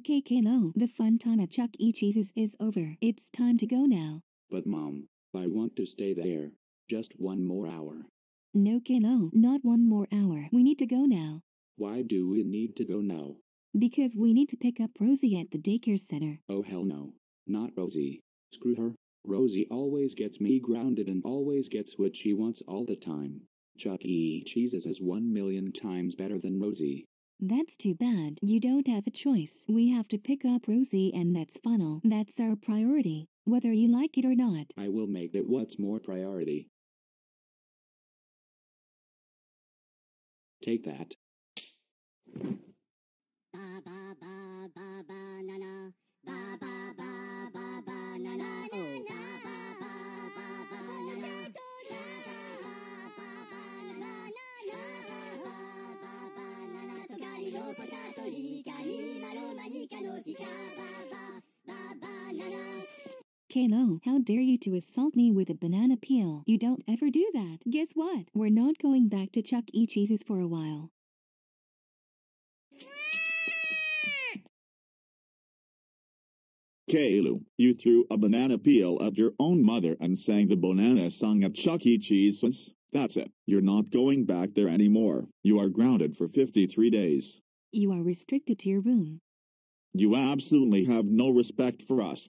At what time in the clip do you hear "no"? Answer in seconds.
8.54-8.80, 16.84-17.12, 91.04-91.30